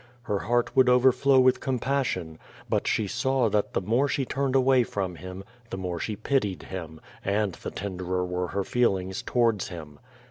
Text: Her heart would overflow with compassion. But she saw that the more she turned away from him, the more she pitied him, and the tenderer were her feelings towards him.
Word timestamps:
Her 0.23 0.39
heart 0.39 0.75
would 0.75 0.89
overflow 0.89 1.39
with 1.39 1.59
compassion. 1.59 2.39
But 2.67 2.87
she 2.87 3.05
saw 3.05 3.49
that 3.49 3.73
the 3.73 3.81
more 3.81 4.07
she 4.07 4.25
turned 4.25 4.55
away 4.55 4.81
from 4.83 5.17
him, 5.17 5.43
the 5.69 5.77
more 5.77 5.99
she 5.99 6.15
pitied 6.15 6.63
him, 6.63 6.99
and 7.23 7.53
the 7.53 7.69
tenderer 7.69 8.25
were 8.25 8.47
her 8.47 8.63
feelings 8.63 9.21
towards 9.21 9.67
him. 9.67 9.99